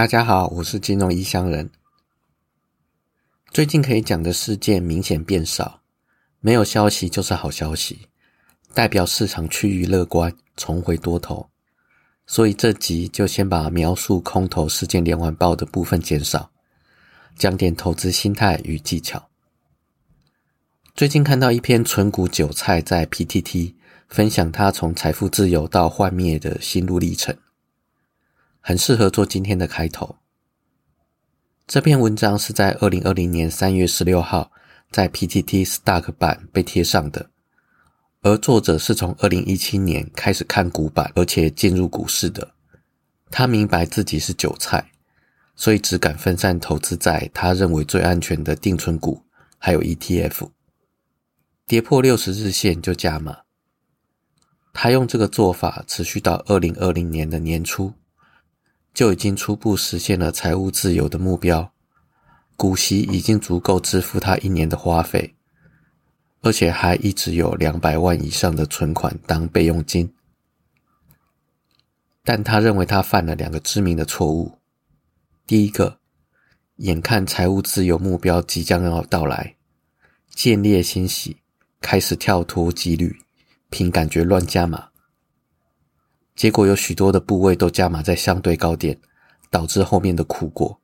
[0.00, 1.70] 大家好，我是金融异乡人。
[3.50, 5.82] 最近可以讲的事件明显变少，
[6.40, 8.08] 没有消息就是好消息，
[8.72, 11.50] 代表市场趋于乐观，重回多头。
[12.26, 16.50] 所以这集就先把描述空头事件连环爆的部分减少，
[17.36, 19.28] 讲点投资心态与技巧。
[20.94, 23.74] 最近看到一篇纯股韭菜在 PTT
[24.08, 27.36] 分享他从财富自由到幻灭的心路历程。
[28.60, 30.16] 很适合做今天的开头。
[31.66, 34.50] 这篇文章是在二零二零年三月十六号
[34.90, 37.30] 在 PTT Stock 版被贴上的，
[38.22, 42.54] 而作者是从二零一七年开始看股版，而且进入股市的。
[43.30, 44.90] 他明白自己是韭菜，
[45.54, 49.22] 所以只敢分散投资在他认为最安全的定存股，
[49.56, 50.50] 还有 ETF。
[51.68, 53.42] 跌破六十日线就加码。
[54.72, 57.92] 他用这个做法持续到二零二零年的年初。
[58.92, 61.72] 就已经初步实现了财务自由的目标，
[62.56, 65.34] 股息已经足够支付他一年的花费，
[66.42, 70.12] 而且还一直有两百万以上的存款当备用金。
[72.22, 74.58] 但他认为他犯了两个致命的错误：
[75.46, 75.98] 第一个，
[76.76, 79.56] 眼看财务自由目标即将要到来，
[80.34, 81.38] 见猎欣喜，
[81.80, 83.18] 开始跳脱纪律，
[83.70, 84.89] 凭感觉乱加码。
[86.40, 88.98] 结果有许多的部位都加码在相对高点，
[89.50, 90.80] 导致后面的苦果。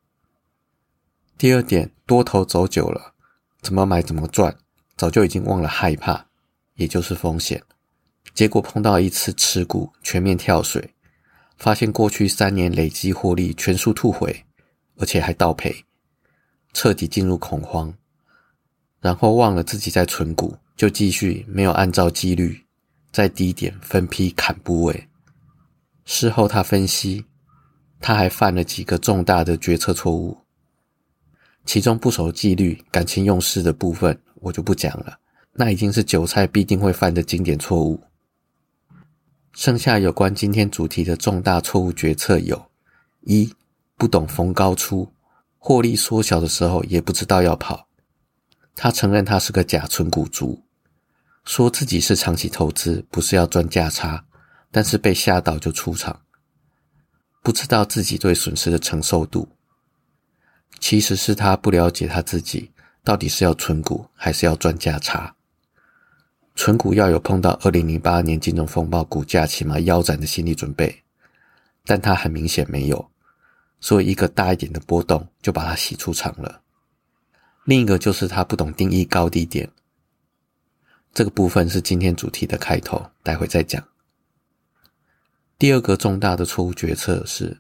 [1.39, 3.15] 第二点，多头走久了，
[3.63, 4.55] 怎么买怎么赚，
[4.99, 6.27] 早就已经忘了害怕，
[6.75, 7.63] 也就是风险。
[8.35, 10.93] 结果碰到一次持股全面跳水，
[11.57, 14.45] 发现过去三年累积获利全数吐回，
[14.99, 15.87] 而且还倒赔，
[16.75, 17.95] 彻底进入恐慌，
[19.01, 22.67] 然后忘了自己在存股，就继续没有按照纪律，
[23.11, 25.09] 在低点分批砍部位。
[26.07, 27.25] 事后他分析，
[28.01, 30.39] 他还犯了几个重大的决策错误，
[31.65, 35.19] 其中不守纪律、感情用事的部分我就不讲了，
[35.53, 38.01] 那已经是韭菜必定会犯的经典错误。
[39.53, 42.71] 剩下有关今天主题的重大错误决策有：
[43.23, 43.53] 一、
[43.97, 45.13] 不懂逢高出，
[45.59, 47.89] 获利缩小的时候也不知道要跑。
[48.77, 50.63] 他承认他是个假存股族，
[51.45, 54.25] 说自己是长期投资，不是要赚价差。
[54.77, 56.21] 但是被吓到就出场，
[57.43, 59.49] 不知道自己对损失的承受度。
[60.81, 62.71] 其实是他不了解他自己
[63.03, 65.35] 到底是要存股还是要赚价差。
[66.55, 71.03] 存股要有碰到二零零八年金融风暴股价起码腰斩的心理准备，
[71.87, 73.11] 但他很明显没有，
[73.81, 76.61] 所以一个大一点的波动就把他洗出场了。
[77.65, 79.71] 另一个就是他不懂定义高低点，
[81.15, 83.83] 这个部分是今天主题的开头，待会再讲。
[85.59, 87.57] 第二个重大的错误决策是，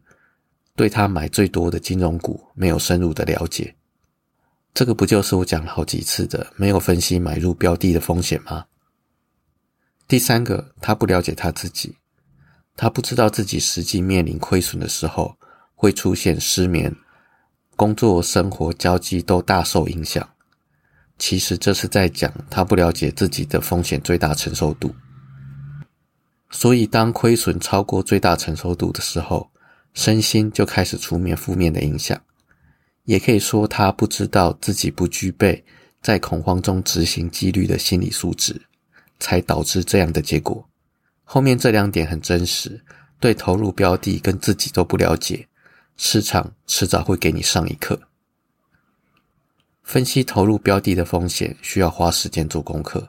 [0.74, 3.74] 对他买最多的金融股没有深入的了解。
[4.74, 8.66] 这个不就是我讲了好几次的没有分析买入标的的风险吗？
[10.06, 11.96] 第三个，他不了解他自己，
[12.76, 15.34] 他不知道自己实际面临亏损的时候
[15.74, 16.94] 会出现失眠、
[17.76, 20.28] 工作、生活、交际都大受影响。
[21.18, 24.94] 其实这是在讲他不了解自己的风险最大承受度。
[26.50, 29.50] 所以，当亏损超过最大承受度的时候，
[29.94, 32.20] 身心就开始出面负面的影响。
[33.04, 35.64] 也可以说，他不知道自己不具备
[36.00, 38.60] 在恐慌中执行纪律的心理素质，
[39.18, 40.66] 才导致这样的结果。
[41.24, 42.80] 后面这两点很真实，
[43.18, 45.46] 对投入标的跟自己都不了解，
[45.96, 48.00] 市场迟早会给你上一课。
[49.82, 53.08] 分析投入标的的风险，需要花时间做功课。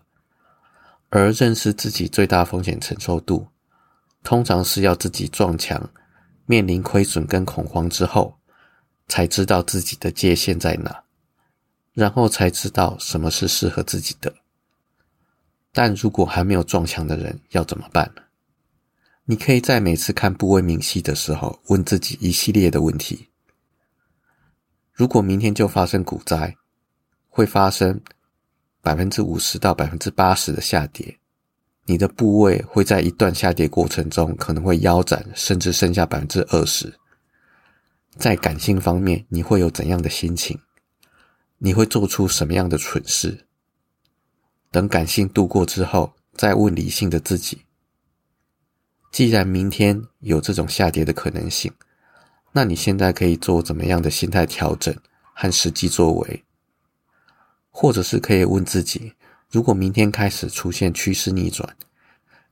[1.10, 3.48] 而认识自己最大风险承受度，
[4.24, 5.90] 通常是要自己撞墙，
[6.46, 8.38] 面临亏损跟恐慌之后，
[9.08, 11.04] 才知道自己的界限在哪，
[11.94, 14.34] 然后才知道什么是适合自己的。
[15.72, 18.22] 但如果还没有撞墙的人，要怎么办呢？
[19.24, 23.30] 你可以在每次看部位明细的时候，问自己一系列的问题：
[24.92, 26.56] 如果明天就发生股灾，
[27.30, 28.02] 会发生？
[28.88, 31.20] 百分之五十到百分之八十的下跌，
[31.84, 36.98] 你的部位会在一段下跌过程中可能会腰斩，甚至剩下百分之二十。
[38.16, 40.58] 在感性方面，你会有怎样的心情？
[41.58, 43.46] 你会做出什么样的蠢事？
[44.72, 47.64] 等感性度过之后，再问理性的自己：
[49.12, 51.70] 既然明天有这种下跌的可能性，
[52.54, 54.96] 那你现在可以做怎么样的心态调整
[55.34, 56.44] 和实际作为？
[57.80, 59.14] 或者是可以问自己：
[59.52, 61.78] 如果明天开始出现趋势逆转，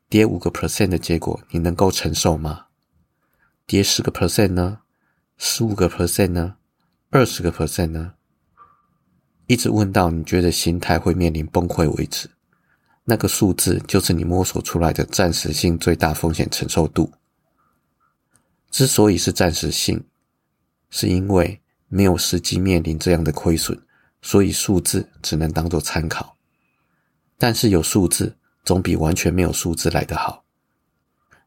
[0.07, 2.67] 跌五个 percent 的结果，你能够承受吗？
[3.65, 4.81] 跌十个 percent 呢？
[5.37, 6.57] 十五个 percent 呢？
[7.09, 8.13] 二十个 percent 呢？
[9.47, 12.29] 一直问到你觉得心态会面临崩溃为止。
[13.03, 17.11] 那个数字就是你摸索出来的暂时性最大风险承受度。
[18.69, 20.03] 之所以是暂时性，
[20.91, 23.75] 是因为没有实际面临这样的亏损，
[24.25, 26.35] 所以数字只能当做参考。
[27.37, 30.43] 但是有数字总比完全没有数字来得好。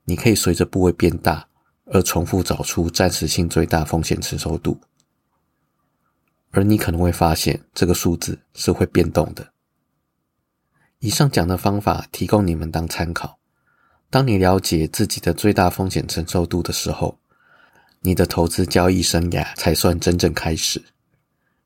[0.04, 1.48] 你可以随着部位变大
[1.86, 4.78] 而重复找出暂时性最大风险承受度，
[6.52, 9.52] 而你可能会发现这个数字是会变动的。
[11.00, 13.40] 以上讲的方法提供你们当参考。
[14.08, 17.18] 当你了解自己的最大风险承受度的时候，
[18.02, 20.80] 你的投资交易生涯才算真正开始，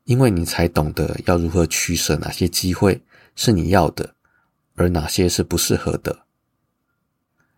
[0.05, 3.03] 因为你才懂得要如何取舍哪些机会
[3.35, 4.15] 是你要的，
[4.75, 6.25] 而哪些是不适合的。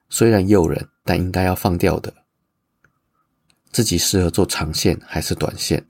[0.10, 2.14] 虽然诱人，但应该要放掉的。
[3.72, 5.86] 自己适合做长线还是短线？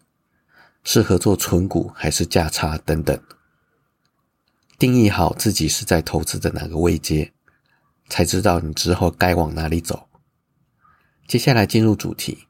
[0.83, 3.19] 适合做纯股还是价差等等。
[4.79, 7.33] 定义好自己是在投资的哪个位阶，
[8.07, 10.07] 才知道你之后该往哪里走。
[11.27, 12.47] 接下来进入主题，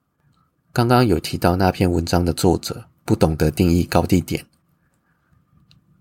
[0.71, 4.45] 刚刚有提到那篇文章的作者不懂得定义高低点。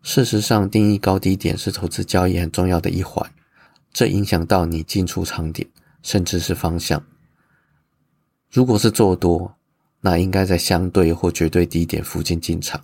[0.02, 3.30] 事实上，定义高低点是投资交易很重要的一环，
[3.92, 5.68] 这影响到你进出场点，
[6.02, 7.04] 甚至是方向。
[8.50, 9.56] 如果是做多，
[10.00, 12.82] 那应该在相对或绝对低点附近进场。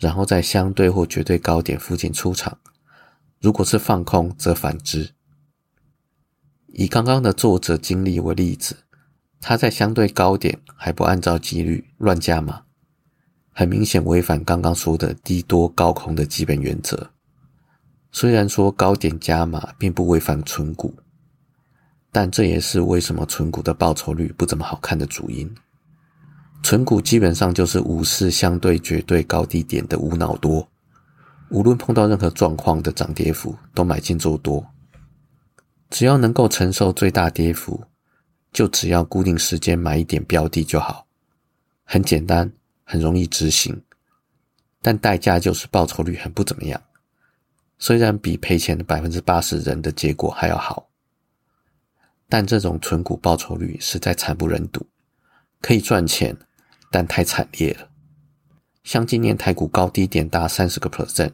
[0.00, 2.58] 然后在相对或绝对高点附近出场，
[3.40, 5.10] 如果是放空，则反之。
[6.66, 8.76] 以刚刚的作者经历为例子，
[9.40, 12.64] 他在相对高点还不按照纪律乱加码，
[13.56, 17.08] 很明显违反刚刚说的低多高空的基本原则。
[18.10, 20.92] 虽然说高点加码并不违反存股，
[22.10, 25.48] 但这也是为什么存股的报酬率不怎么好看的主因。
[26.62, 30.66] 存股基本上就是无视相对绝对高低点的无脑多，
[31.50, 34.66] 无论碰到任何状况的涨跌幅都买进做多，
[35.90, 37.84] 只要能够承受最大跌幅，
[38.52, 41.06] 就只要固定时间买一点标的就好，
[41.84, 42.50] 很简单，
[42.84, 43.82] 很容易执行，
[44.80, 46.80] 但代价就是报酬率很不怎么样，
[47.78, 50.88] 虽然比赔钱的百分之八十人的结果还要好，
[52.28, 54.86] 但这种纯股报酬率实在惨不忍睹，
[55.60, 56.36] 可以赚钱。
[56.90, 57.88] 但太惨烈了，
[58.84, 61.32] 像今年台股高低点达三十个 percent，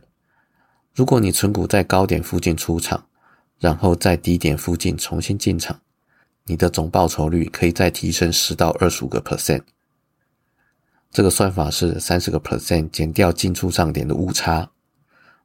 [0.94, 3.06] 如果你存股在高点附近出场，
[3.58, 5.78] 然后在低点附近重新进场，
[6.46, 9.60] 你的总报酬率可以再提升十到二十五个 percent。
[11.10, 14.70] 这个算法是三十个 percent 减掉进出场点的误差，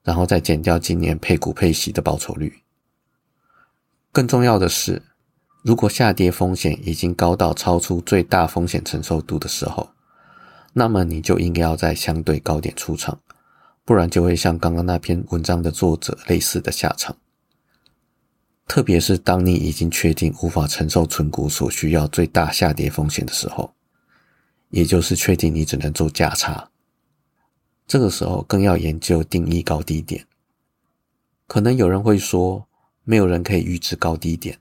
[0.04, 2.62] 然后再减掉今年配股配息的报酬率。
[4.12, 5.02] 更重要的是，
[5.64, 9.90] 如果下跌风险已经高到超出最大风险承受度的时候，
[10.74, 13.20] 那么你就应该要在相对高点出场，
[13.84, 17.18] 不然就会像刚刚那篇文章的作者类似的下场。
[18.68, 23.75] 特别是当你已经确定无法承受存股所需要最大下跌风险的时候，
[24.76, 26.70] 也就是确定你只能做价差，
[27.88, 30.28] 这个时候更要研究定义高低点。
[31.48, 32.68] 可能有人会说，
[33.06, 34.60] 没有人可以预知高低点，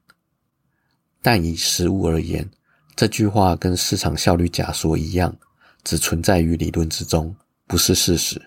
[1.21, 2.49] 但以实物而言，
[2.95, 5.37] 这句话跟市场效率假说一样。
[5.83, 7.35] 只存在于理论之中，
[7.67, 8.41] 不是事实。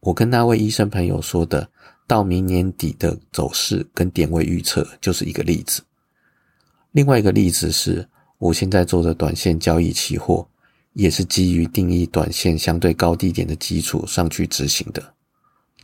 [0.00, 1.68] 我跟那位医生朋友说的，
[2.06, 5.82] 到明年底的走势跟点位预测就是一个例子。
[6.92, 10.46] 另外一个例子是，我现在做的短线交易期货，
[10.92, 15.14] 也是基于定义短线相对高低点的基础上去执行的。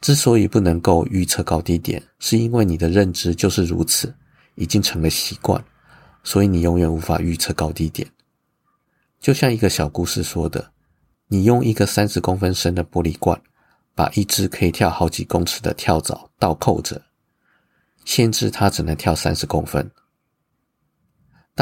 [0.00, 4.12] 之所以不能够预测高低点，是因为你的认知就是如此，
[4.56, 5.64] 已经成了习惯，
[6.25, 8.09] 所以你永远无法预测高低点。
[9.21, 10.73] 就像一个小故事说的，
[11.28, 13.40] 你用一个三十公分深的玻璃罐，
[13.94, 17.00] 把一只可以跳好几公尺的跳蚤倒扣着，
[18.04, 19.90] 限制它只能跳三十公分。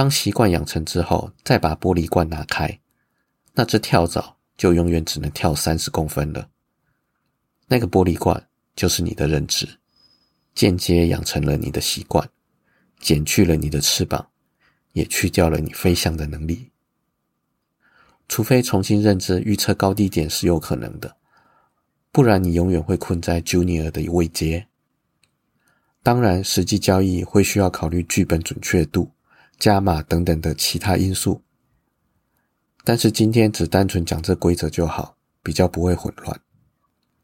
[0.00, 2.80] 当习惯养成之后，再把玻璃罐拿开，
[3.52, 6.48] 那只跳蚤就永远只能跳三十公分了。
[7.66, 9.68] 那个玻璃罐就是你的认知，
[10.54, 12.26] 间接养成了你的习惯，
[12.98, 14.26] 减去了你的翅膀，
[14.94, 16.70] 也去掉了你飞翔的能力。
[18.26, 21.14] 除非重新认知预测高低点是有可能的，
[22.10, 24.66] 不然你永远会困在 Junior 的位阶。
[26.02, 29.10] 当然，实际交易会需要考虑剧本准确度、
[29.60, 31.40] 加码等等的其他因素。
[32.82, 36.40] 但是今天只单纯讲这规则就好，比较不会混乱。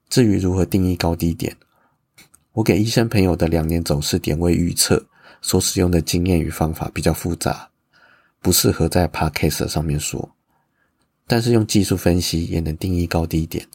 [0.09, 1.57] 至于如何定义高低点，
[2.52, 5.05] 我给医生朋友的两年走势点位预测
[5.40, 7.71] 所使用的经验与方法比较复杂，
[8.40, 10.31] 不适合在 Podcast 上面说。
[11.26, 13.66] 但是用技术分析也能定义高低点。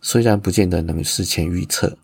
[0.00, 1.96] 虽然不见得能事前预测，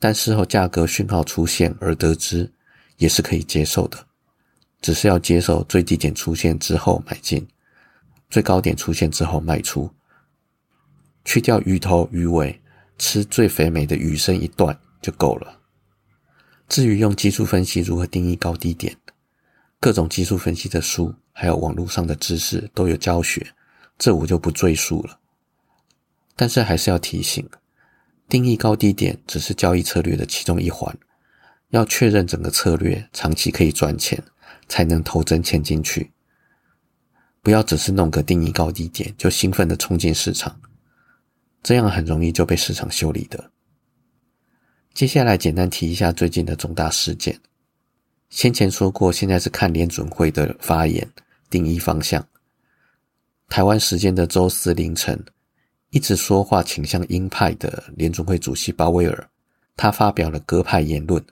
[0.00, 2.52] 但事后价格讯号出现而得知，
[2.96, 4.06] 也是可以接受的。
[4.82, 7.46] 只是要接受最低点出现之后买进，
[8.28, 9.88] 最高点出现之后卖出，
[11.24, 12.60] 去掉鱼头鱼尾，
[12.98, 15.60] 吃最肥美的鱼身一段就够了。
[16.68, 18.96] 至于用技术分析如何定义高低点，
[19.78, 23.46] 各种技术分析的书还有网络上的知识都有教学，
[23.98, 25.18] 这我就不赘述了。
[26.34, 27.48] 但是还是要提醒，
[28.28, 30.96] 定义高低点只是交易策略的其中一环，
[31.68, 34.20] 要确认整个策略长期可以赚钱。
[34.72, 36.10] 才能投真钱进去，
[37.42, 40.58] 不要只是弄个定义高低点就兴奋的冲进市场，
[41.62, 43.50] 这样很容易就被市场修理的。
[44.94, 47.38] 接下来简单提一下最近的重大事件。
[48.30, 51.06] 先前说过，现在是看联准会的发言
[51.50, 52.26] 定义方向。
[53.50, 55.22] 台湾时间的周四凌晨，
[55.90, 59.28] 一直说话倾向鹰派的联准会主席鲍威尔，
[59.76, 61.22] 他发表了鸽派言论，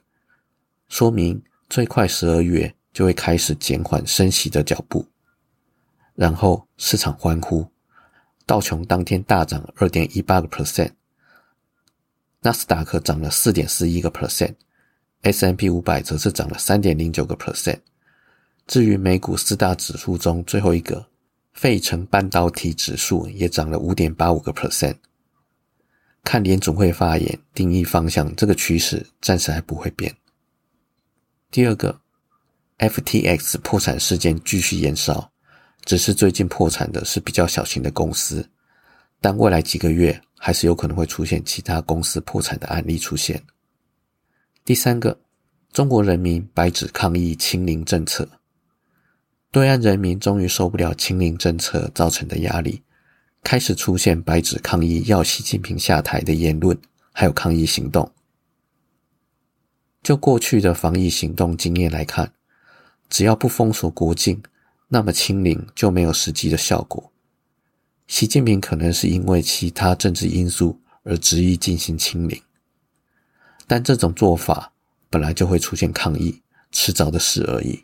[0.89, 2.75] 说明最快十二月。
[2.93, 5.05] 就会开始减缓升息的脚步，
[6.13, 7.65] 然后市场欢呼，
[8.45, 10.91] 道琼当天大涨二点一八个 percent，
[12.41, 17.79] 纳斯达克涨了四点四一个 percent，S M P 五百则是涨了三点零九个 percent。
[18.67, 21.07] 至于美股四大指数中最后一个
[21.53, 24.97] 费城半导体指数也涨了五点八五个 percent。
[26.23, 30.13] 看联总会发言定义方向，这个趋势暂时还不会变。
[31.49, 32.01] 第二个。
[32.81, 35.31] FTX 破产事件继续延烧，
[35.85, 38.49] 只是最近破产的是比较小型的公司，
[39.19, 43.39] 但未来几个月还是有可能会出现其他公司破产的案例出现。
[44.65, 45.19] 第三个，
[45.71, 48.27] 中国人民白纸抗议清零政策，
[49.51, 52.81] 对岸人民终于受不了清零政策造成的压力，
[53.43, 56.75] 开始出现白纸抗议要习近平下台的言论，
[57.11, 58.11] 还有抗议行动。
[60.01, 62.33] 就过去的防疫行动经验来看。
[63.11, 64.41] 只要不封锁国境，
[64.87, 67.11] 那么清零就没有实际的效果。
[68.07, 72.41] 习近平可能是因为其他政治因素而执意进行清零，
[73.67, 74.71] 但这种做法
[75.09, 76.41] 本来就会出现抗议，
[76.71, 77.83] 迟早的事而已。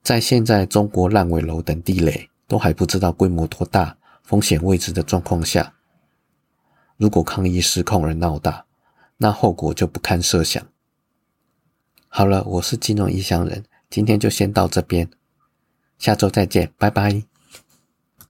[0.00, 5.74] 在现在中国烂尾楼等地雷都还不知道规模多大、风险未知的状况下，
[6.96, 8.64] 如果抗议失控而闹大，
[9.16, 10.64] 那后果就不堪设想。
[12.06, 13.64] 好了，我是金融异乡人。
[13.90, 15.10] 今天就先到这边，
[15.98, 17.29] 下周再见，拜拜。